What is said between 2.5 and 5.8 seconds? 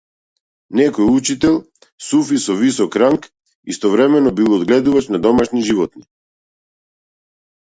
висок ранг, истовремено бил одгледувач на домашни